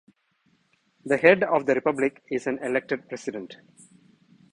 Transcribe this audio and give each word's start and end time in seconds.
The 1.05 1.17
head 1.17 1.43
of 1.43 1.67
the 1.67 1.75
Republic 1.75 2.23
is 2.31 2.47
an 2.47 2.57
elected 2.63 3.07
President. 3.07 3.57